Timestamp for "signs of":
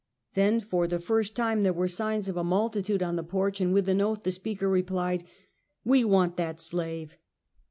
1.87-2.35